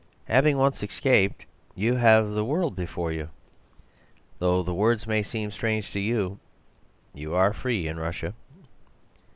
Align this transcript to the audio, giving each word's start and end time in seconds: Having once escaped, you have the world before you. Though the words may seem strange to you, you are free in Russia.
Having 0.25 0.57
once 0.57 0.81
escaped, 0.81 1.45
you 1.75 1.93
have 1.93 2.31
the 2.31 2.43
world 2.43 2.75
before 2.75 3.11
you. 3.11 3.29
Though 4.39 4.63
the 4.63 4.73
words 4.73 5.05
may 5.05 5.21
seem 5.21 5.51
strange 5.51 5.91
to 5.93 5.99
you, 5.99 6.39
you 7.13 7.35
are 7.35 7.53
free 7.53 7.87
in 7.87 7.99
Russia. 7.99 8.33